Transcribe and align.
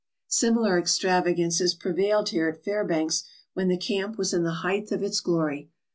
"Similar 0.27 0.79
extravagances 0.79 1.75
prevailed 1.75 2.29
here 2.29 2.49
at 2.49 2.63
Fairbanks 2.63 3.23
when 3.53 3.67
the 3.67 3.77
camp 3.77 4.17
was 4.17 4.33
in 4.33 4.41
the 4.41 4.51
height 4.65 4.91
of 4.91 5.03
its 5.03 5.19
glory. 5.19 5.69